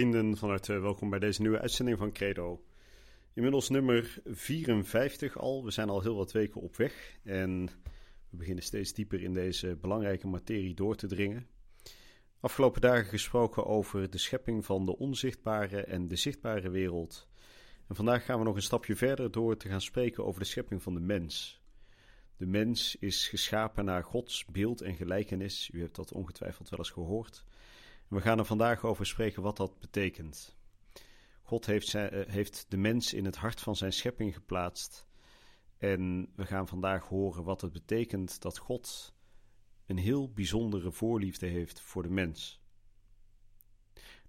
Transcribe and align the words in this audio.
Vrienden, 0.00 0.36
van 0.36 0.48
harte 0.48 0.78
welkom 0.78 1.10
bij 1.10 1.18
deze 1.18 1.40
nieuwe 1.40 1.60
uitzending 1.60 1.98
van 1.98 2.12
Credo. 2.12 2.64
Inmiddels 3.34 3.68
nummer 3.68 4.18
54 4.24 5.38
al. 5.38 5.64
We 5.64 5.70
zijn 5.70 5.88
al 5.88 6.00
heel 6.00 6.16
wat 6.16 6.32
weken 6.32 6.60
op 6.60 6.76
weg 6.76 7.18
en 7.24 7.66
we 8.30 8.36
beginnen 8.36 8.64
steeds 8.64 8.92
dieper 8.92 9.22
in 9.22 9.32
deze 9.32 9.76
belangrijke 9.80 10.26
materie 10.26 10.74
door 10.74 10.96
te 10.96 11.06
dringen. 11.06 11.46
Afgelopen 12.40 12.80
dagen 12.80 13.04
gesproken 13.04 13.66
over 13.66 14.10
de 14.10 14.18
schepping 14.18 14.64
van 14.64 14.86
de 14.86 14.98
onzichtbare 14.98 15.84
en 15.84 16.08
de 16.08 16.16
zichtbare 16.16 16.70
wereld. 16.70 17.28
En 17.88 17.94
vandaag 17.94 18.24
gaan 18.24 18.38
we 18.38 18.44
nog 18.44 18.56
een 18.56 18.62
stapje 18.62 18.96
verder 18.96 19.30
door 19.30 19.56
te 19.56 19.68
gaan 19.68 19.80
spreken 19.80 20.24
over 20.24 20.40
de 20.40 20.46
schepping 20.46 20.82
van 20.82 20.94
de 20.94 21.00
mens. 21.00 21.62
De 22.36 22.46
mens 22.46 22.96
is 22.96 23.28
geschapen 23.28 23.84
naar 23.84 24.04
Gods 24.04 24.44
beeld 24.44 24.80
en 24.80 24.96
gelijkenis. 24.96 25.70
U 25.72 25.80
hebt 25.80 25.96
dat 25.96 26.12
ongetwijfeld 26.12 26.68
wel 26.68 26.78
eens 26.78 26.90
gehoord. 26.90 27.44
We 28.10 28.20
gaan 28.20 28.38
er 28.38 28.44
vandaag 28.44 28.84
over 28.84 29.06
spreken 29.06 29.42
wat 29.42 29.56
dat 29.56 29.78
betekent. 29.78 30.56
God 31.42 31.66
heeft, 31.66 31.88
zijn, 31.88 32.10
eh, 32.10 32.32
heeft 32.32 32.66
de 32.68 32.76
mens 32.76 33.14
in 33.14 33.24
het 33.24 33.36
hart 33.36 33.60
van 33.60 33.76
zijn 33.76 33.92
schepping 33.92 34.34
geplaatst. 34.34 35.06
En 35.78 36.32
we 36.36 36.46
gaan 36.46 36.68
vandaag 36.68 37.08
horen 37.08 37.44
wat 37.44 37.60
het 37.60 37.72
betekent 37.72 38.40
dat 38.40 38.58
God 38.58 39.14
een 39.86 39.98
heel 39.98 40.32
bijzondere 40.32 40.92
voorliefde 40.92 41.46
heeft 41.46 41.80
voor 41.80 42.02
de 42.02 42.10
mens. 42.10 42.60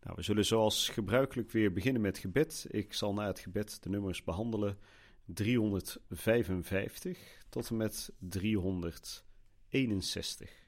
Nou, 0.01 0.15
we 0.15 0.21
zullen 0.21 0.45
zoals 0.45 0.89
gebruikelijk 0.89 1.51
weer 1.51 1.73
beginnen 1.73 2.01
met 2.01 2.17
gebed. 2.17 2.65
Ik 2.69 2.93
zal 2.93 3.13
na 3.13 3.27
het 3.27 3.39
gebed 3.39 3.83
de 3.83 3.89
nummers 3.89 4.23
behandelen 4.23 4.77
355 5.25 7.45
tot 7.49 7.69
en 7.69 7.77
met 7.77 8.13
361. 8.19 10.60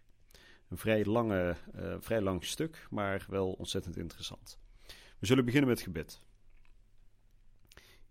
Een 0.74 0.80
vrij, 0.80 1.06
lange, 1.06 1.56
uh, 1.76 1.96
vrij 2.00 2.22
lang 2.22 2.44
stuk, 2.44 2.88
maar 2.90 3.26
wel 3.30 3.52
ontzettend 3.52 3.98
interessant. 3.98 4.60
We 5.20 5.26
zullen 5.26 5.46
beginnen 5.46 5.70
met 5.70 5.82
gebed. 5.82 6.22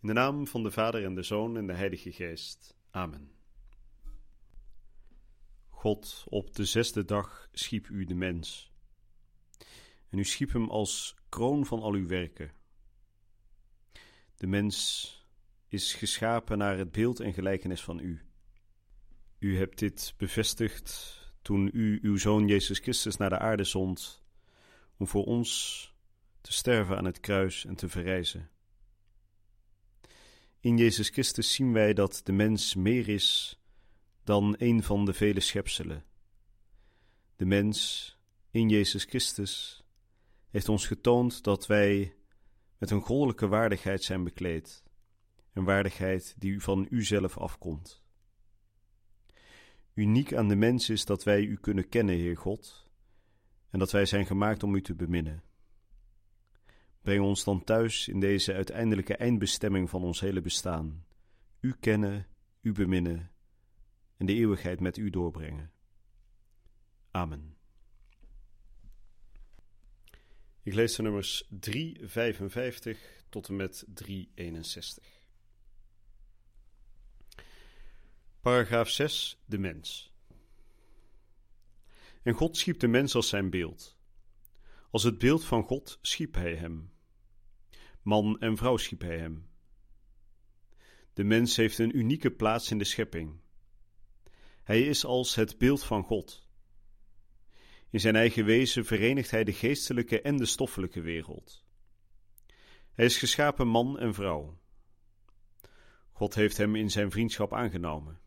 In 0.01 0.09
de 0.09 0.13
naam 0.13 0.47
van 0.47 0.63
de 0.63 0.71
Vader 0.71 1.05
en 1.05 1.15
de 1.15 1.23
Zoon 1.23 1.57
en 1.57 1.67
de 1.67 1.73
Heilige 1.73 2.13
Geest. 2.13 2.77
Amen. 2.91 3.31
God, 5.69 6.25
op 6.29 6.55
de 6.55 6.65
zesde 6.65 7.05
dag 7.05 7.49
schiep 7.53 7.89
u 7.89 8.05
de 8.05 8.15
mens. 8.15 8.73
En 10.09 10.19
u 10.19 10.25
schiep 10.25 10.53
hem 10.53 10.71
als 10.71 11.17
kroon 11.29 11.67
van 11.67 11.81
al 11.81 11.93
uw 11.93 12.07
werken. 12.07 12.53
De 14.37 14.47
mens 14.47 15.27
is 15.69 15.95
geschapen 15.95 16.59
naar 16.59 16.79
het 16.79 16.93
beeld 16.93 17.21
en 17.21 17.33
gelijkenis 17.33 17.83
van 17.83 17.99
u. 17.99 18.23
U 19.39 19.59
hebt 19.59 19.79
dit 19.79 20.15
bevestigd 20.17 21.21
toen 21.43 21.71
u 21.73 21.98
uw 22.03 22.17
Zoon 22.17 22.47
Jezus 22.47 22.79
Christus 22.79 23.17
naar 23.17 23.31
de 23.31 23.39
aarde 23.39 23.65
zond 23.65 24.23
om 24.97 25.07
voor 25.07 25.25
ons 25.25 25.91
te 26.41 26.53
sterven 26.53 26.97
aan 26.97 27.05
het 27.05 27.21
kruis 27.21 27.65
en 27.65 27.75
te 27.75 27.89
verrijzen. 27.89 28.51
In 30.61 30.77
Jezus 30.77 31.09
Christus 31.09 31.53
zien 31.53 31.72
wij 31.72 31.94
dat 31.94 32.21
de 32.25 32.33
mens 32.33 32.75
meer 32.75 33.09
is 33.09 33.59
dan 34.25 34.55
een 34.59 34.83
van 34.83 35.05
de 35.05 35.12
vele 35.12 35.41
schepselen. 35.41 36.05
De 37.37 37.45
mens 37.45 38.11
in 38.50 38.69
Jezus 38.69 39.05
Christus 39.05 39.84
heeft 40.50 40.69
ons 40.69 40.87
getoond 40.87 41.43
dat 41.43 41.66
wij 41.66 42.15
met 42.78 42.91
een 42.91 43.00
goddelijke 43.00 43.49
waardigheid 43.49 44.03
zijn 44.03 44.25
bekleed, 44.25 44.83
een 45.53 45.65
waardigheid 45.65 46.34
die 46.39 46.61
van 46.61 46.87
u 46.91 47.05
zelf 47.05 47.39
afkomt. 47.39 48.02
Uniek 49.94 50.34
aan 50.34 50.48
de 50.48 50.56
mens 50.56 50.91
is 50.91 51.04
dat 51.04 51.25
wij 51.25 51.42
u 51.42 51.56
kunnen 51.56 51.88
kennen, 51.88 52.14
Heer 52.14 52.36
God, 52.36 52.91
en 53.70 53.78
dat 53.78 53.91
wij 53.91 54.06
zijn 54.06 54.26
gemaakt 54.26 54.62
om 54.62 54.75
u 54.75 54.82
te 54.82 54.94
beminnen. 54.94 55.42
Breng 57.03 57.25
ons 57.25 57.44
dan 57.44 57.64
thuis 57.64 58.08
in 58.08 58.20
deze 58.20 58.53
uiteindelijke 58.53 59.16
eindbestemming 59.16 59.91
van 59.91 60.03
ons 60.03 60.20
hele 60.20 60.41
bestaan. 60.41 61.04
U 61.60 61.75
kennen, 61.80 62.26
u 62.60 62.72
beminnen 62.72 63.30
en 64.16 64.26
de 64.26 64.34
eeuwigheid 64.34 64.80
met 64.80 64.97
u 64.97 65.10
doorbrengen. 65.10 65.72
Amen. 67.10 67.56
Ik 70.62 70.74
lees 70.74 70.97
de 70.97 71.03
nummers 71.03 71.47
355 71.48 73.24
tot 73.28 73.48
en 73.48 73.56
met 73.56 73.84
361. 73.88 75.22
Paragraaf 78.42 78.88
6. 78.88 79.42
De 79.44 79.58
mens. 79.58 80.12
En 82.22 82.34
God 82.34 82.56
schiep 82.56 82.78
de 82.78 82.88
mens 82.88 83.14
als 83.14 83.28
zijn 83.28 83.50
beeld. 83.50 83.98
Als 84.91 85.03
het 85.03 85.19
beeld 85.19 85.44
van 85.44 85.62
God 85.62 85.98
schiep 86.00 86.34
hij 86.34 86.54
hem. 86.54 86.92
Man 88.03 88.41
en 88.41 88.56
vrouw 88.56 88.76
schiep 88.76 89.00
hij 89.00 89.19
hem. 89.19 89.48
De 91.12 91.25
mens 91.25 91.56
heeft 91.56 91.78
een 91.78 91.97
unieke 91.97 92.30
plaats 92.30 92.70
in 92.70 92.78
de 92.78 92.84
schepping. 92.84 93.41
Hij 94.62 94.82
is 94.82 95.04
als 95.04 95.34
het 95.34 95.59
beeld 95.59 95.84
van 95.84 96.03
God. 96.03 96.48
In 97.91 98.00
zijn 98.00 98.16
eigen 98.16 98.44
wezen 98.44 98.84
verenigt 98.84 99.30
hij 99.30 99.44
de 99.44 99.53
geestelijke 99.53 100.20
en 100.20 100.36
de 100.36 100.47
stoffelijke 100.47 101.00
wereld. 101.00 101.64
Hij 102.92 103.04
is 103.04 103.19
geschapen 103.19 103.69
man 103.69 103.98
en 103.98 104.14
vrouw. 104.14 104.59
God 106.12 106.34
heeft 106.34 106.56
hem 106.56 106.76
in 106.76 106.91
zijn 106.91 107.10
vriendschap 107.10 107.53
aangenomen. 107.53 108.22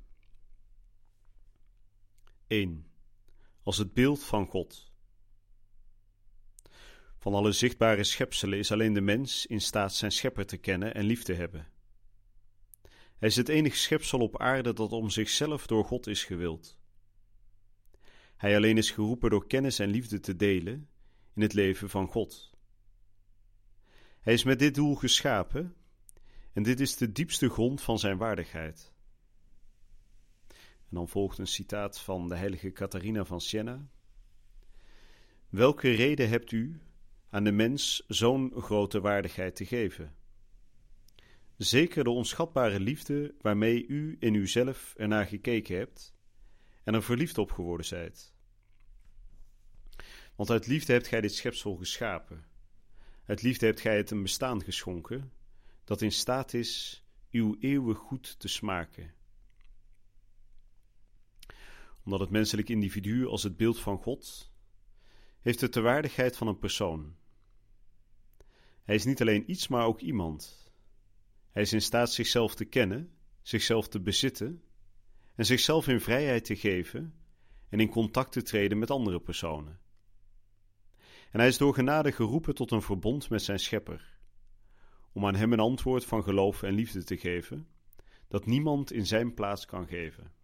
1. 2.47 2.85
Als 3.63 3.77
het 3.77 3.93
beeld 3.93 4.23
van 4.23 4.47
God. 4.47 4.91
Van 7.17 7.33
alle 7.33 7.51
zichtbare 7.51 8.03
schepselen 8.03 8.59
is 8.59 8.71
alleen 8.71 8.93
de 8.93 9.01
mens 9.01 9.45
in 9.45 9.61
staat 9.61 9.93
zijn 9.93 10.11
schepper 10.11 10.45
te 10.45 10.57
kennen 10.57 10.93
en 10.93 11.05
lief 11.05 11.23
te 11.23 11.33
hebben. 11.33 11.67
Hij 13.17 13.27
is 13.27 13.35
het 13.35 13.49
enige 13.49 13.77
schepsel 13.77 14.19
op 14.19 14.39
aarde 14.39 14.73
dat 14.73 14.91
om 14.91 15.09
zichzelf 15.09 15.67
door 15.67 15.85
God 15.85 16.07
is 16.07 16.23
gewild. 16.23 16.77
Hij 18.37 18.55
alleen 18.55 18.77
is 18.77 18.91
geroepen 18.91 19.29
door 19.29 19.47
kennis 19.47 19.79
en 19.79 19.89
liefde 19.89 20.19
te 20.19 20.35
delen 20.35 20.89
in 21.33 21.41
het 21.41 21.53
leven 21.53 21.89
van 21.89 22.07
God. 22.07 22.53
Hij 24.19 24.33
is 24.33 24.43
met 24.43 24.59
dit 24.59 24.75
doel 24.75 24.95
geschapen 24.95 25.75
en 26.53 26.63
dit 26.63 26.79
is 26.79 26.95
de 26.95 27.11
diepste 27.11 27.49
grond 27.49 27.81
van 27.81 27.99
zijn 27.99 28.17
waardigheid. 28.17 28.94
En 30.95 31.01
dan 31.01 31.09
volgt 31.09 31.37
een 31.37 31.47
citaat 31.47 31.99
van 31.99 32.29
de 32.29 32.35
heilige 32.35 32.71
Catharina 32.71 33.25
van 33.25 33.41
Siena. 33.41 33.87
Welke 35.49 35.91
reden 35.91 36.29
hebt 36.29 36.51
u 36.51 36.81
aan 37.29 37.43
de 37.43 37.51
mens 37.51 38.03
zo'n 38.07 38.53
grote 38.55 39.01
waardigheid 39.01 39.55
te 39.55 39.65
geven? 39.65 40.15
Zeker 41.57 42.03
de 42.03 42.09
onschatbare 42.09 42.79
liefde 42.79 43.35
waarmee 43.41 43.87
u 43.87 44.17
in 44.19 44.33
uzelf 44.33 44.93
ernaar 44.97 45.25
gekeken 45.25 45.77
hebt 45.77 46.13
en 46.83 46.93
er 46.93 47.03
verliefd 47.03 47.37
op 47.37 47.51
geworden 47.51 47.85
zijt. 47.85 48.33
Want 50.35 50.49
uit 50.49 50.67
liefde 50.67 50.93
hebt 50.93 51.07
gij 51.07 51.21
dit 51.21 51.33
schepsel 51.33 51.75
geschapen. 51.75 52.45
Uit 53.25 53.41
liefde 53.41 53.65
hebt 53.65 53.81
gij 53.81 53.97
het 53.97 54.11
een 54.11 54.21
bestaan 54.21 54.63
geschonken 54.63 55.31
dat 55.83 56.01
in 56.01 56.11
staat 56.11 56.53
is 56.53 57.03
uw 57.31 57.55
eeuwig 57.59 57.97
goed 57.97 58.39
te 58.39 58.47
smaken 58.47 59.14
omdat 62.05 62.19
het 62.19 62.29
menselijk 62.29 62.69
individu 62.69 63.27
als 63.27 63.43
het 63.43 63.57
beeld 63.57 63.79
van 63.79 63.97
God 63.97 64.53
heeft 65.39 65.61
het 65.61 65.73
de 65.73 65.81
waardigheid 65.81 66.37
van 66.37 66.47
een 66.47 66.59
persoon. 66.59 67.15
Hij 68.83 68.95
is 68.95 69.05
niet 69.05 69.21
alleen 69.21 69.51
iets, 69.51 69.67
maar 69.67 69.85
ook 69.85 70.01
iemand. 70.01 70.71
Hij 71.51 71.61
is 71.61 71.73
in 71.73 71.81
staat 71.81 72.11
zichzelf 72.11 72.55
te 72.55 72.65
kennen, 72.65 73.13
zichzelf 73.41 73.87
te 73.87 73.99
bezitten 73.99 74.63
en 75.35 75.45
zichzelf 75.45 75.87
in 75.87 76.01
vrijheid 76.01 76.45
te 76.45 76.55
geven 76.55 77.13
en 77.69 77.79
in 77.79 77.89
contact 77.89 78.31
te 78.31 78.41
treden 78.41 78.79
met 78.79 78.91
andere 78.91 79.19
personen. 79.19 79.79
En 81.31 81.39
hij 81.39 81.47
is 81.47 81.57
door 81.57 81.73
genade 81.73 82.11
geroepen 82.11 82.55
tot 82.55 82.71
een 82.71 82.81
verbond 82.81 83.29
met 83.29 83.41
zijn 83.41 83.59
schepper, 83.59 84.19
om 85.13 85.25
aan 85.25 85.35
hem 85.35 85.53
een 85.53 85.59
antwoord 85.59 86.05
van 86.05 86.23
geloof 86.23 86.63
en 86.63 86.73
liefde 86.73 87.03
te 87.03 87.17
geven, 87.17 87.67
dat 88.27 88.45
niemand 88.45 88.91
in 88.91 89.05
zijn 89.05 89.33
plaats 89.33 89.65
kan 89.65 89.87
geven. 89.87 90.34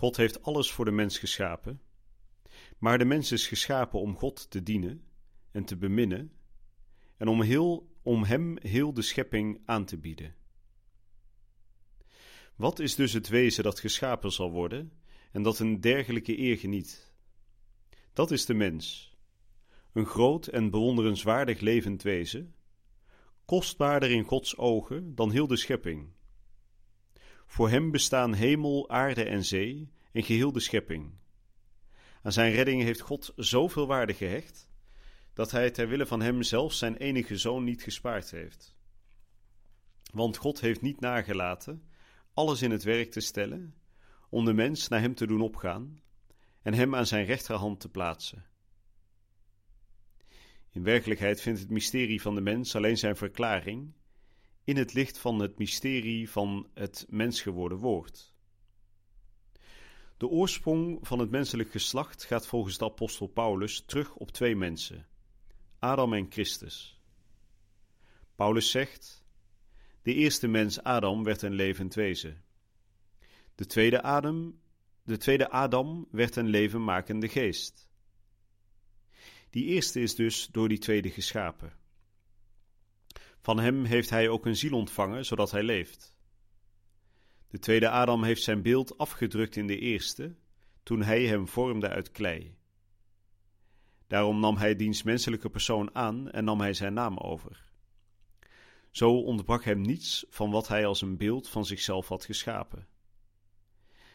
God 0.00 0.16
heeft 0.16 0.42
alles 0.42 0.72
voor 0.72 0.84
de 0.84 0.90
mens 0.90 1.18
geschapen, 1.18 1.80
maar 2.78 2.98
de 2.98 3.04
mens 3.04 3.32
is 3.32 3.46
geschapen 3.46 4.00
om 4.00 4.16
God 4.16 4.50
te 4.50 4.62
dienen 4.62 5.04
en 5.50 5.64
te 5.64 5.76
beminnen 5.76 6.32
en 7.16 7.28
om, 7.28 7.42
heel, 7.42 7.90
om 8.02 8.24
hem 8.24 8.58
heel 8.60 8.92
de 8.92 9.02
schepping 9.02 9.60
aan 9.64 9.84
te 9.84 9.98
bieden. 9.98 10.34
Wat 12.56 12.78
is 12.78 12.94
dus 12.94 13.12
het 13.12 13.28
wezen 13.28 13.64
dat 13.64 13.80
geschapen 13.80 14.32
zal 14.32 14.50
worden 14.50 14.92
en 15.32 15.42
dat 15.42 15.58
een 15.58 15.80
dergelijke 15.80 16.38
eer 16.38 16.56
geniet? 16.56 17.12
Dat 18.12 18.30
is 18.30 18.46
de 18.46 18.54
mens, 18.54 19.16
een 19.92 20.06
groot 20.06 20.46
en 20.46 20.70
bewonderenswaardig 20.70 21.60
levend 21.60 22.02
wezen, 22.02 22.54
kostbaarder 23.44 24.10
in 24.10 24.24
Gods 24.24 24.56
ogen 24.56 25.14
dan 25.14 25.30
heel 25.30 25.46
de 25.46 25.56
schepping. 25.56 26.08
Voor 27.50 27.70
hem 27.70 27.90
bestaan 27.90 28.34
hemel, 28.34 28.88
aarde 28.88 29.24
en 29.24 29.44
zee 29.44 29.90
en 30.12 30.22
geheel 30.22 30.52
de 30.52 30.60
schepping. 30.60 31.10
Aan 32.22 32.32
zijn 32.32 32.52
redding 32.52 32.82
heeft 32.82 33.00
God 33.00 33.32
zoveel 33.36 33.86
waarde 33.86 34.14
gehecht 34.14 34.70
dat 35.32 35.50
hij 35.50 35.70
ter 35.70 35.88
wille 35.88 36.06
van 36.06 36.20
hem 36.20 36.42
zelfs 36.42 36.78
zijn 36.78 36.96
enige 36.96 37.36
zoon 37.36 37.64
niet 37.64 37.82
gespaard 37.82 38.30
heeft. 38.30 38.74
Want 40.12 40.36
God 40.36 40.60
heeft 40.60 40.80
niet 40.80 41.00
nagelaten 41.00 41.82
alles 42.34 42.62
in 42.62 42.70
het 42.70 42.82
werk 42.82 43.10
te 43.10 43.20
stellen 43.20 43.74
om 44.28 44.44
de 44.44 44.52
mens 44.52 44.88
naar 44.88 45.00
hem 45.00 45.14
te 45.14 45.26
doen 45.26 45.40
opgaan 45.40 46.00
en 46.62 46.74
hem 46.74 46.94
aan 46.94 47.06
zijn 47.06 47.24
rechterhand 47.24 47.80
te 47.80 47.88
plaatsen. 47.88 48.44
In 50.70 50.82
werkelijkheid 50.82 51.40
vindt 51.40 51.60
het 51.60 51.70
mysterie 51.70 52.22
van 52.22 52.34
de 52.34 52.40
mens 52.40 52.76
alleen 52.76 52.98
zijn 52.98 53.16
verklaring 53.16 53.92
in 54.64 54.76
het 54.76 54.92
licht 54.92 55.18
van 55.18 55.38
het 55.38 55.58
mysterie 55.58 56.30
van 56.30 56.68
het 56.74 57.06
mens 57.08 57.42
geworden 57.42 57.78
woord. 57.78 58.34
De 60.16 60.28
oorsprong 60.28 60.98
van 61.02 61.18
het 61.18 61.30
menselijk 61.30 61.70
geslacht 61.70 62.24
gaat 62.24 62.46
volgens 62.46 62.78
de 62.78 62.84
apostel 62.84 63.26
Paulus 63.26 63.82
terug 63.86 64.14
op 64.14 64.30
twee 64.30 64.56
mensen: 64.56 65.06
Adam 65.78 66.12
en 66.12 66.26
Christus. 66.30 67.00
Paulus 68.34 68.70
zegt: 68.70 69.24
De 70.02 70.14
eerste 70.14 70.48
mens 70.48 70.82
Adam 70.82 71.24
werd 71.24 71.42
een 71.42 71.54
levend 71.54 71.94
wezen. 71.94 72.44
De 73.54 73.66
tweede 73.66 74.02
Adam, 74.02 74.60
de 75.02 75.16
tweede 75.16 75.50
Adam 75.50 76.08
werd 76.10 76.36
een 76.36 76.48
levenmakende 76.48 77.28
geest. 77.28 77.88
Die 79.50 79.64
eerste 79.64 80.00
is 80.00 80.14
dus 80.14 80.46
door 80.46 80.68
die 80.68 80.78
tweede 80.78 81.10
geschapen. 81.10 81.79
Van 83.40 83.58
hem 83.58 83.84
heeft 83.84 84.10
hij 84.10 84.28
ook 84.28 84.46
een 84.46 84.56
ziel 84.56 84.76
ontvangen, 84.76 85.24
zodat 85.24 85.50
hij 85.50 85.62
leeft. 85.62 86.14
De 87.48 87.58
tweede 87.58 87.88
Adam 87.88 88.22
heeft 88.24 88.42
zijn 88.42 88.62
beeld 88.62 88.98
afgedrukt 88.98 89.56
in 89.56 89.66
de 89.66 89.78
eerste, 89.78 90.34
toen 90.82 91.02
hij 91.02 91.26
hem 91.26 91.48
vormde 91.48 91.88
uit 91.88 92.10
klei. 92.10 92.58
Daarom 94.06 94.40
nam 94.40 94.56
hij 94.56 94.76
diens 94.76 95.02
menselijke 95.02 95.50
persoon 95.50 95.94
aan 95.94 96.30
en 96.30 96.44
nam 96.44 96.60
hij 96.60 96.72
zijn 96.74 96.92
naam 96.92 97.18
over. 97.18 97.68
Zo 98.90 99.20
ontbrak 99.20 99.64
hem 99.64 99.80
niets 99.80 100.24
van 100.28 100.50
wat 100.50 100.68
hij 100.68 100.86
als 100.86 101.00
een 101.00 101.16
beeld 101.16 101.48
van 101.48 101.64
zichzelf 101.64 102.08
had 102.08 102.24
geschapen. 102.24 102.88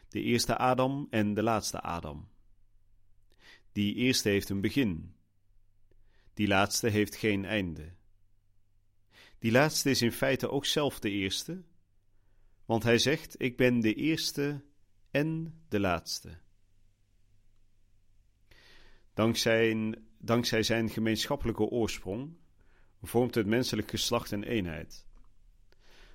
De 0.10 0.22
eerste 0.22 0.58
Adam 0.58 1.08
en 1.10 1.34
de 1.34 1.44
laatste 1.44 1.82
Adam. 1.82 2.28
Die 3.72 3.96
eerste 3.96 4.30
heeft 4.30 4.50
een 4.50 4.62
begin. 4.62 5.16
Die 6.34 6.48
laatste 6.48 6.90
heeft 6.90 7.16
geen 7.16 7.46
einde. 7.46 7.95
Die 9.46 9.54
laatste 9.54 9.90
is 9.90 10.02
in 10.02 10.12
feite 10.12 10.50
ook 10.50 10.66
zelf 10.66 11.00
de 11.00 11.10
eerste, 11.10 11.64
want 12.66 12.84
hij 12.84 12.98
zegt: 12.98 13.36
Ik 13.42 13.58
ben 13.58 13.80
de 13.80 13.94
eerste 13.94 14.64
en 15.12 15.60
de 15.70 15.80
laatste. 15.80 16.38
Dankzij, 19.14 19.94
dankzij 20.18 20.64
zijn 20.64 20.90
gemeenschappelijke 20.90 21.64
oorsprong 21.64 22.38
vormt 23.02 23.36
het 23.36 23.46
menselijk 23.46 23.90
geslacht 23.90 24.32
een 24.32 24.44
eenheid. 24.44 25.06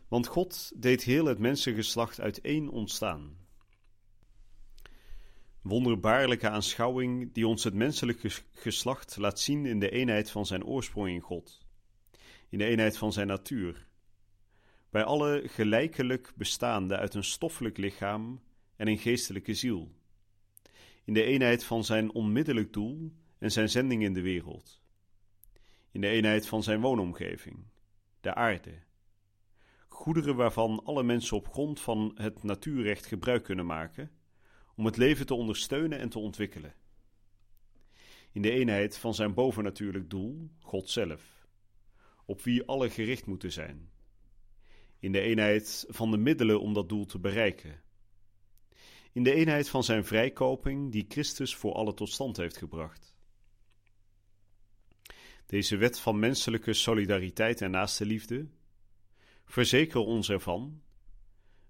Want 0.08 0.26
God 0.26 0.72
deed 0.76 1.02
heel 1.02 1.24
het 1.24 1.38
mensengeslacht 1.38 2.20
uit 2.20 2.40
één 2.40 2.68
ontstaan. 2.68 3.36
Wonderbaarlijke 5.62 6.48
aanschouwing 6.48 7.32
die 7.32 7.46
ons 7.46 7.64
het 7.64 7.74
menselijk 7.74 8.42
geslacht 8.52 9.16
laat 9.16 9.40
zien 9.40 9.66
in 9.66 9.78
de 9.78 9.90
eenheid 9.90 10.30
van 10.30 10.46
zijn 10.46 10.64
oorsprong 10.64 11.08
in 11.08 11.20
God, 11.20 11.59
in 12.50 12.58
de 12.58 12.64
eenheid 12.64 12.98
van 12.98 13.12
zijn 13.12 13.26
natuur, 13.26 13.86
bij 14.90 15.04
alle 15.04 15.42
gelijkelijk 15.46 16.32
bestaande 16.36 16.96
uit 16.96 17.14
een 17.14 17.24
stoffelijk 17.24 17.76
lichaam 17.76 18.40
en 18.76 18.88
een 18.88 18.98
geestelijke 18.98 19.54
ziel. 19.54 19.90
In 21.04 21.14
de 21.14 21.22
eenheid 21.22 21.64
van 21.64 21.84
zijn 21.84 22.12
onmiddellijk 22.12 22.72
doel 22.72 23.12
en 23.38 23.50
zijn 23.50 23.68
zending 23.68 24.02
in 24.02 24.12
de 24.12 24.20
wereld, 24.20 24.82
in 25.90 26.00
de 26.00 26.08
eenheid 26.08 26.46
van 26.46 26.62
zijn 26.62 26.80
woonomgeving, 26.80 27.64
de 28.20 28.34
aarde, 28.34 28.78
goederen 29.88 30.36
waarvan 30.36 30.84
alle 30.84 31.02
mensen 31.02 31.36
op 31.36 31.48
grond 31.48 31.80
van 31.80 32.12
het 32.14 32.42
natuurrecht 32.42 33.06
gebruik 33.06 33.44
kunnen 33.44 33.66
maken, 33.66 34.10
om 34.74 34.84
het 34.84 34.96
leven 34.96 35.26
te 35.26 35.34
ondersteunen 35.34 35.98
en 35.98 36.08
te 36.08 36.18
ontwikkelen. 36.18 36.74
In 38.32 38.42
de 38.42 38.50
eenheid 38.50 38.98
van 38.98 39.14
zijn 39.14 39.34
bovennatuurlijk 39.34 40.10
doel, 40.10 40.50
God 40.58 40.90
zelf, 40.90 41.39
op 42.30 42.42
wie 42.42 42.66
alle 42.66 42.90
gericht 42.90 43.26
moeten 43.26 43.52
zijn. 43.52 43.90
In 44.98 45.12
de 45.12 45.20
eenheid 45.20 45.86
van 45.88 46.10
de 46.10 46.16
middelen 46.16 46.60
om 46.60 46.74
dat 46.74 46.88
doel 46.88 47.06
te 47.06 47.18
bereiken, 47.18 47.82
in 49.12 49.22
de 49.22 49.34
eenheid 49.34 49.68
van 49.68 49.84
zijn 49.84 50.04
vrijkoping 50.04 50.92
die 50.92 51.04
Christus 51.08 51.54
voor 51.56 51.72
alle 51.72 51.94
tot 51.94 52.08
stand 52.08 52.36
heeft 52.36 52.56
gebracht. 52.56 53.14
Deze 55.46 55.76
wet 55.76 56.00
van 56.00 56.18
menselijke 56.18 56.72
solidariteit 56.72 57.60
en 57.60 57.70
naaste 57.70 58.06
liefde 58.06 58.48
verzeker 59.44 60.00
ons 60.00 60.30
ervan, 60.30 60.82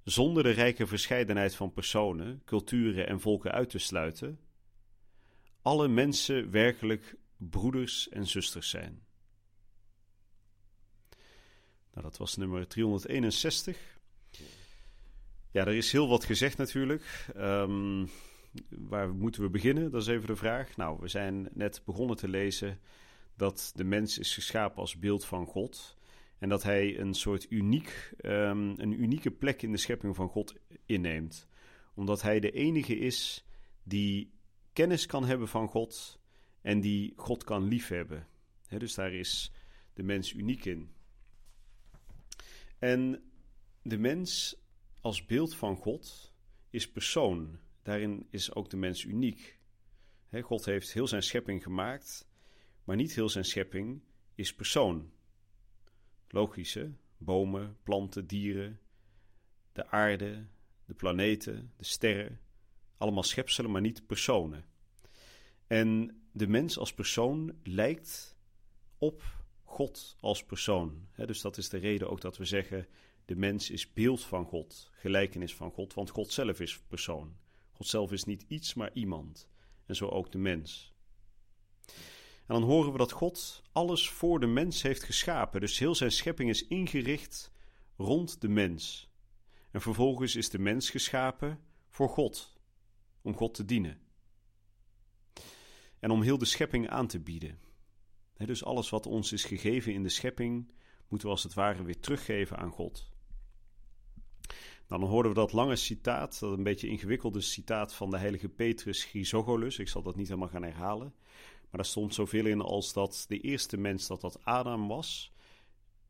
zonder 0.04 0.42
de 0.42 0.50
rijke 0.50 0.86
verscheidenheid 0.86 1.54
van 1.54 1.72
personen, 1.72 2.42
culturen 2.44 3.06
en 3.06 3.20
volken 3.20 3.52
uit 3.52 3.70
te 3.70 3.78
sluiten, 3.78 4.40
alle 5.62 5.88
mensen 5.88 6.50
werkelijk 6.50 7.16
broeders 7.36 8.08
en 8.08 8.26
zusters 8.26 8.70
zijn. 8.70 9.08
Nou, 11.92 12.06
dat 12.06 12.16
was 12.16 12.36
nummer 12.36 12.66
361. 12.66 13.98
Ja, 15.50 15.66
er 15.66 15.74
is 15.74 15.92
heel 15.92 16.08
wat 16.08 16.24
gezegd 16.24 16.56
natuurlijk. 16.56 17.26
Um, 17.36 18.10
waar 18.68 19.14
moeten 19.14 19.42
we 19.42 19.50
beginnen? 19.50 19.90
Dat 19.90 20.02
is 20.02 20.08
even 20.08 20.26
de 20.26 20.36
vraag. 20.36 20.76
Nou, 20.76 20.98
we 21.00 21.08
zijn 21.08 21.48
net 21.52 21.82
begonnen 21.84 22.16
te 22.16 22.28
lezen 22.28 22.78
dat 23.36 23.72
de 23.74 23.84
mens 23.84 24.18
is 24.18 24.34
geschapen 24.34 24.78
als 24.78 24.98
beeld 24.98 25.24
van 25.24 25.46
God. 25.46 25.96
En 26.38 26.48
dat 26.48 26.62
hij 26.62 26.98
een 26.98 27.14
soort 27.14 27.46
uniek, 27.50 28.12
um, 28.22 28.74
een 28.76 29.02
unieke 29.02 29.30
plek 29.30 29.62
in 29.62 29.72
de 29.72 29.78
schepping 29.78 30.16
van 30.16 30.28
God 30.28 30.54
inneemt. 30.86 31.46
Omdat 31.94 32.22
hij 32.22 32.40
de 32.40 32.50
enige 32.50 32.98
is 32.98 33.44
die 33.82 34.32
kennis 34.72 35.06
kan 35.06 35.24
hebben 35.24 35.48
van 35.48 35.68
God 35.68 36.20
en 36.62 36.80
die 36.80 37.12
God 37.16 37.44
kan 37.44 37.64
liefhebben. 37.64 38.26
He, 38.66 38.78
dus 38.78 38.94
daar 38.94 39.12
is 39.12 39.52
de 39.94 40.02
mens 40.02 40.32
uniek 40.32 40.64
in. 40.64 40.90
En 42.80 43.22
de 43.82 43.98
mens 43.98 44.56
als 45.00 45.24
beeld 45.24 45.54
van 45.54 45.76
God 45.76 46.32
is 46.70 46.90
persoon. 46.90 47.58
Daarin 47.82 48.26
is 48.30 48.54
ook 48.54 48.70
de 48.70 48.76
mens 48.76 49.04
uniek. 49.04 49.58
God 50.42 50.64
heeft 50.64 50.92
heel 50.92 51.06
zijn 51.06 51.22
schepping 51.22 51.62
gemaakt, 51.62 52.28
maar 52.84 52.96
niet 52.96 53.14
heel 53.14 53.28
zijn 53.28 53.44
schepping 53.44 54.02
is 54.34 54.54
persoon. 54.54 55.10
Logische, 56.28 56.92
bomen, 57.16 57.76
planten, 57.82 58.26
dieren, 58.26 58.80
de 59.72 59.86
aarde, 59.86 60.46
de 60.84 60.94
planeten, 60.94 61.72
de 61.76 61.84
sterren, 61.84 62.40
allemaal 62.96 63.22
schepselen, 63.22 63.70
maar 63.70 63.80
niet 63.80 64.06
personen. 64.06 64.64
En 65.66 66.20
de 66.32 66.46
mens 66.46 66.78
als 66.78 66.94
persoon 66.94 67.58
lijkt 67.62 68.36
op 68.98 69.39
God 69.80 70.16
als 70.20 70.44
persoon. 70.44 71.08
dus 71.16 71.40
dat 71.40 71.56
is 71.56 71.68
de 71.68 71.78
reden 71.78 72.10
ook 72.10 72.20
dat 72.20 72.36
we 72.36 72.44
zeggen: 72.44 72.86
de 73.24 73.36
mens 73.36 73.70
is 73.70 73.92
beeld 73.92 74.24
van 74.24 74.44
God, 74.44 74.90
gelijkenis 74.92 75.54
van 75.54 75.72
God, 75.72 75.94
want 75.94 76.10
God 76.10 76.32
zelf 76.32 76.60
is 76.60 76.78
persoon. 76.78 77.36
God 77.72 77.86
zelf 77.86 78.12
is 78.12 78.24
niet 78.24 78.44
iets, 78.48 78.74
maar 78.74 78.90
iemand. 78.92 79.48
En 79.86 79.96
zo 79.96 80.08
ook 80.08 80.32
de 80.32 80.38
mens. 80.38 80.94
En 82.46 82.54
dan 82.56 82.62
horen 82.62 82.92
we 82.92 82.98
dat 82.98 83.12
God 83.12 83.62
alles 83.72 84.10
voor 84.10 84.40
de 84.40 84.46
mens 84.46 84.82
heeft 84.82 85.02
geschapen. 85.02 85.60
Dus 85.60 85.78
heel 85.78 85.94
zijn 85.94 86.12
schepping 86.12 86.50
is 86.50 86.66
ingericht 86.66 87.52
rond 87.96 88.40
de 88.40 88.48
mens. 88.48 89.10
En 89.70 89.80
vervolgens 89.80 90.36
is 90.36 90.50
de 90.50 90.58
mens 90.58 90.90
geschapen 90.90 91.60
voor 91.88 92.08
God, 92.08 92.56
om 93.22 93.36
God 93.36 93.54
te 93.54 93.64
dienen. 93.64 94.00
En 95.98 96.10
om 96.10 96.22
heel 96.22 96.38
de 96.38 96.44
schepping 96.44 96.88
aan 96.88 97.06
te 97.06 97.20
bieden. 97.20 97.69
Dus 98.46 98.64
alles 98.64 98.90
wat 98.90 99.06
ons 99.06 99.32
is 99.32 99.44
gegeven 99.44 99.92
in 99.92 100.02
de 100.02 100.08
schepping, 100.08 100.72
moeten 101.08 101.28
we 101.28 101.34
als 101.34 101.42
het 101.42 101.54
ware 101.54 101.82
weer 101.82 102.00
teruggeven 102.00 102.56
aan 102.56 102.70
God. 102.70 103.10
Dan 104.86 105.02
hoorden 105.02 105.32
we 105.32 105.38
dat 105.38 105.52
lange 105.52 105.76
citaat, 105.76 106.40
dat 106.40 106.52
een 106.52 106.62
beetje 106.62 106.88
ingewikkelde 106.88 107.40
citaat 107.40 107.94
van 107.94 108.10
de 108.10 108.18
heilige 108.18 108.48
Petrus 108.48 109.04
Chrysogolus. 109.04 109.78
Ik 109.78 109.88
zal 109.88 110.02
dat 110.02 110.16
niet 110.16 110.28
helemaal 110.28 110.48
gaan 110.48 110.62
herhalen. 110.62 111.14
Maar 111.60 111.80
daar 111.80 111.84
stond 111.84 112.14
zoveel 112.14 112.46
in 112.46 112.60
als 112.60 112.92
dat 112.92 113.24
de 113.28 113.40
eerste 113.40 113.76
mens, 113.76 114.06
dat 114.06 114.20
dat 114.20 114.44
Adam 114.44 114.88
was. 114.88 115.32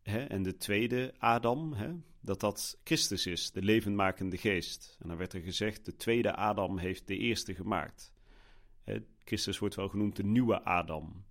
hè, 0.02 0.24
en 0.24 0.42
de 0.42 0.56
tweede 0.56 1.14
Adam, 1.18 1.72
hè, 1.72 1.92
dat 2.20 2.40
dat 2.40 2.78
Christus 2.84 3.26
is, 3.26 3.50
de 3.50 3.62
levendmakende 3.62 4.36
geest. 4.36 4.96
En 5.00 5.08
dan 5.08 5.16
werd 5.16 5.32
er 5.32 5.40
gezegd, 5.40 5.84
de 5.84 5.96
tweede 5.96 6.34
Adam 6.34 6.78
heeft 6.78 7.06
de 7.06 7.16
eerste 7.16 7.54
gemaakt. 7.54 8.12
Hè, 8.84 8.98
Christus 9.24 9.58
wordt 9.58 9.74
wel 9.74 9.88
genoemd 9.88 10.16
de 10.16 10.24
nieuwe 10.24 10.64
Adam. 10.64 11.24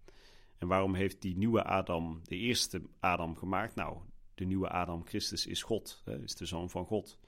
En 0.59 0.67
waarom 0.67 0.95
heeft 0.95 1.21
die 1.21 1.37
nieuwe 1.37 1.63
Adam 1.63 2.21
de 2.23 2.35
eerste 2.35 2.81
Adam 2.99 3.35
gemaakt? 3.35 3.75
Nou, 3.75 3.97
de 4.35 4.45
nieuwe 4.45 4.69
Adam, 4.69 5.05
Christus, 5.05 5.47
is 5.47 5.63
God, 5.63 6.03
is 6.23 6.35
de 6.35 6.45
zoon 6.45 6.69
van 6.69 6.85
God. 6.85 7.19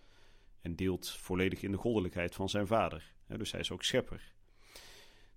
En 0.62 0.76
deelt 0.76 1.10
volledig 1.10 1.62
in 1.62 1.72
de 1.72 1.78
goddelijkheid 1.78 2.36
van 2.36 2.50
zijn 2.50 2.68
vader. 2.68 3.14
Dus 3.28 3.52
hij 3.52 3.60
is 3.60 3.72
ook 3.72 3.84
schepper. 3.84 4.34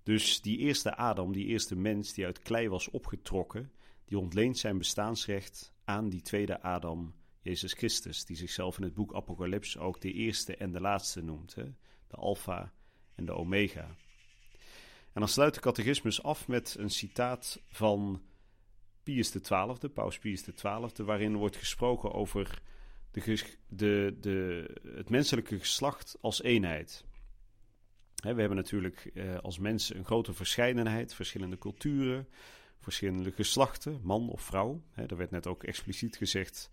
Dus 0.03 0.41
die 0.41 0.57
eerste 0.57 0.95
Adam, 0.95 1.33
die 1.33 1.45
eerste 1.45 1.75
mens 1.75 2.13
die 2.13 2.25
uit 2.25 2.39
klei 2.39 2.69
was 2.69 2.89
opgetrokken, 2.89 3.71
die 4.05 4.19
ontleent 4.19 4.57
zijn 4.57 4.77
bestaansrecht 4.77 5.73
aan 5.83 6.09
die 6.09 6.21
tweede 6.21 6.61
Adam, 6.61 7.13
Jezus 7.41 7.73
Christus, 7.73 8.25
die 8.25 8.37
zichzelf 8.37 8.77
in 8.77 8.83
het 8.83 8.93
boek 8.93 9.13
Apocalyps 9.13 9.77
ook 9.77 10.01
de 10.01 10.11
eerste 10.11 10.55
en 10.55 10.71
de 10.71 10.81
laatste 10.81 11.21
noemt, 11.21 11.55
hè? 11.55 11.63
de 12.07 12.15
Alpha 12.15 12.73
en 13.15 13.25
de 13.25 13.33
Omega. 13.33 13.95
En 15.15 15.21
dan 15.21 15.29
sluit 15.29 15.53
de 15.53 15.59
catechismus 15.59 16.23
af 16.23 16.47
met 16.47 16.75
een 16.79 16.89
citaat 16.89 17.61
van 17.67 18.21
Pius 19.03 19.29
XII, 19.29 19.89
Paus 19.93 20.19
Pius 20.19 20.43
XII, 20.43 21.05
waarin 21.05 21.35
wordt 21.35 21.55
gesproken 21.55 22.13
over 22.13 22.61
de, 23.11 23.47
de, 23.67 24.17
de, 24.19 24.69
het 24.95 25.09
menselijke 25.09 25.59
geslacht 25.59 26.17
als 26.21 26.41
eenheid. 26.41 27.05
we 28.15 28.27
hebben 28.27 28.55
natuurlijk 28.55 29.11
eh, 29.13 29.37
als 29.37 29.59
mensen 29.59 29.97
een 29.97 30.05
grote 30.05 30.33
verscheidenheid, 30.33 31.13
verschillende 31.13 31.57
culturen, 31.57 32.27
verschillende 32.79 33.31
geslachten, 33.31 33.99
man 34.03 34.29
of 34.29 34.41
vrouw. 34.41 34.81
er 34.95 35.17
werd 35.17 35.31
net 35.31 35.47
ook 35.47 35.63
expliciet 35.63 36.15
gezegd, 36.15 36.69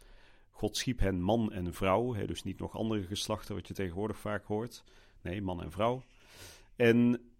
God 0.51 0.77
schiep 0.77 0.99
hen 0.99 1.21
man 1.21 1.53
en 1.53 1.75
vrouw, 1.75 2.27
dus 2.27 2.43
niet 2.43 2.59
nog 2.59 2.77
andere 2.77 3.03
geslachten 3.03 3.55
wat 3.55 3.69
je 3.69 3.75
tegenwoordig 3.75 4.19
vaak 4.19 4.45
hoort. 4.45 4.85
Nee, 5.21 5.43
man 5.43 5.63
en 5.63 5.71
vrouw. 5.71 6.03
En 6.77 7.32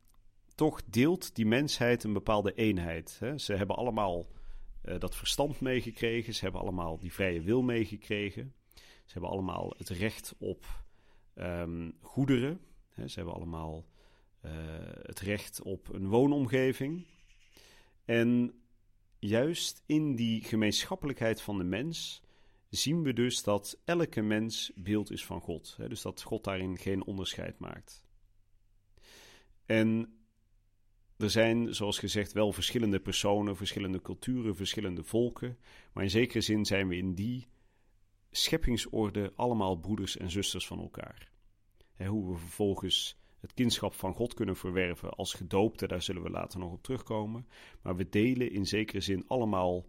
toch 0.55 0.83
deelt 0.85 1.35
die 1.35 1.47
mensheid 1.47 2.05
een 2.05 2.13
bepaalde 2.13 2.55
eenheid. 2.55 3.21
Ze 3.37 3.55
hebben 3.55 3.77
allemaal 3.77 4.27
uh, 4.85 4.99
dat 4.99 5.17
verstand 5.17 5.61
meegekregen, 5.61 6.35
ze 6.35 6.43
hebben 6.43 6.61
allemaal 6.61 6.99
die 6.99 7.13
vrije 7.13 7.41
wil 7.41 7.63
meegekregen. 7.63 8.55
Ze 9.05 9.13
hebben 9.13 9.31
allemaal 9.31 9.75
het 9.77 9.89
recht 9.89 10.35
op 10.39 10.85
um, 11.35 11.99
goederen. 12.01 12.61
Hè, 12.89 13.09
ze 13.09 13.17
hebben 13.17 13.35
allemaal 13.35 13.87
uh, 14.45 14.53
het 15.03 15.21
recht 15.21 15.63
op 15.63 15.89
een 15.93 16.09
woonomgeving. 16.09 17.07
En 18.05 18.55
juist 19.19 19.83
in 19.87 20.15
die 20.15 20.45
gemeenschappelijkheid 20.45 21.41
van 21.41 21.59
de 21.59 21.65
mens 21.65 22.23
zien 22.69 23.03
we 23.03 23.13
dus 23.13 23.43
dat 23.43 23.79
elke 23.85 24.21
mens 24.21 24.73
beeld 24.75 25.11
is 25.11 25.25
van 25.25 25.41
God. 25.41 25.75
Hè, 25.77 25.89
dus 25.89 26.03
dat 26.03 26.23
God 26.23 26.45
daarin 26.45 26.79
geen 26.79 27.05
onderscheid 27.05 27.59
maakt. 27.59 28.05
En 29.67 30.17
er 31.23 31.31
zijn, 31.31 31.75
zoals 31.75 31.99
gezegd, 31.99 32.33
wel 32.33 32.53
verschillende 32.53 33.01
personen, 33.01 33.57
verschillende 33.57 34.01
culturen, 34.01 34.57
verschillende 34.57 35.03
volken. 35.03 35.59
Maar 35.93 36.05
in 36.05 36.11
zekere 36.11 36.41
zin 36.41 36.65
zijn 36.65 36.89
we 36.89 36.97
in 36.97 37.15
die 37.15 37.47
scheppingsorde 38.31 39.33
allemaal 39.37 39.77
broeders 39.77 40.17
en 40.17 40.31
zusters 40.31 40.67
van 40.67 40.81
elkaar. 40.81 41.31
hoe 41.97 42.33
we 42.33 42.39
vervolgens 42.39 43.21
het 43.41 43.55
kindschap 43.55 43.95
van 43.95 44.15
God 44.15 44.35
kunnen 44.35 44.57
verwerven 44.57 45.11
als 45.11 45.35
gedoopte, 45.35 45.87
daar 45.87 46.03
zullen 46.03 46.23
we 46.23 46.31
later 46.31 46.59
nog 46.59 46.73
op 46.73 46.83
terugkomen. 46.83 47.47
Maar 47.83 47.97
we 47.97 48.09
delen 48.09 48.51
in 48.51 48.67
zekere 48.67 49.01
zin 49.01 49.25
allemaal 49.27 49.87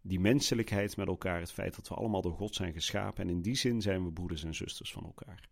die 0.00 0.20
menselijkheid 0.20 0.96
met 0.96 1.06
elkaar, 1.06 1.40
het 1.40 1.52
feit 1.52 1.76
dat 1.76 1.88
we 1.88 1.94
allemaal 1.94 2.22
door 2.22 2.36
God 2.36 2.54
zijn 2.54 2.72
geschapen. 2.72 3.24
En 3.24 3.30
in 3.30 3.42
die 3.42 3.54
zin 3.54 3.80
zijn 3.80 4.04
we 4.04 4.12
broeders 4.12 4.44
en 4.44 4.54
zusters 4.54 4.92
van 4.92 5.04
elkaar. 5.04 5.48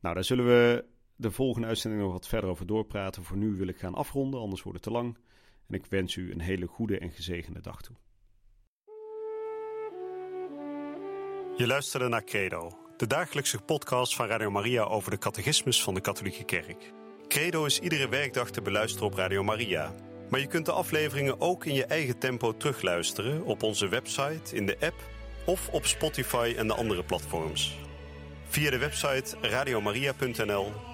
Nou, 0.00 0.14
daar 0.14 0.24
zullen 0.24 0.46
we 0.46 0.84
de 1.24 1.30
volgende 1.30 1.66
uitzending 1.66 2.02
nog 2.02 2.12
wat 2.12 2.28
verder 2.28 2.50
over 2.50 2.66
doorpraten. 2.66 3.24
Voor 3.24 3.36
nu 3.36 3.56
wil 3.56 3.68
ik 3.68 3.78
gaan 3.78 3.94
afronden, 3.94 4.40
anders 4.40 4.62
wordt 4.62 4.78
het 4.78 4.86
te 4.86 4.98
lang. 4.98 5.18
En 5.68 5.74
ik 5.74 5.86
wens 5.86 6.16
u 6.16 6.32
een 6.32 6.40
hele 6.40 6.66
goede 6.66 6.98
en 6.98 7.10
gezegende 7.10 7.60
dag 7.60 7.82
toe. 7.82 7.96
Je 11.56 11.66
luisterde 11.66 12.08
naar 12.08 12.24
Credo, 12.24 12.78
de 12.96 13.06
dagelijkse 13.06 13.58
podcast 13.58 14.16
van 14.16 14.26
Radio 14.26 14.50
Maria 14.50 14.82
over 14.82 15.10
de 15.10 15.18
catechismus 15.18 15.82
van 15.82 15.94
de 15.94 16.00
Katholieke 16.00 16.44
Kerk. 16.44 16.92
Credo 17.28 17.64
is 17.64 17.78
iedere 17.78 18.08
werkdag 18.08 18.50
te 18.50 18.62
beluisteren 18.62 19.06
op 19.06 19.14
Radio 19.14 19.42
Maria. 19.42 19.94
Maar 20.30 20.40
je 20.40 20.46
kunt 20.46 20.66
de 20.66 20.72
afleveringen 20.72 21.40
ook 21.40 21.64
in 21.64 21.74
je 21.74 21.84
eigen 21.84 22.18
tempo 22.18 22.56
terugluisteren 22.56 23.44
op 23.44 23.62
onze 23.62 23.88
website, 23.88 24.56
in 24.56 24.66
de 24.66 24.76
app 24.80 25.08
of 25.46 25.68
op 25.68 25.86
Spotify 25.86 26.54
en 26.56 26.66
de 26.66 26.74
andere 26.74 27.04
platforms. 27.04 27.78
Via 28.48 28.70
de 28.70 28.78
website 28.78 29.36
radiomaria.nl 29.40 30.93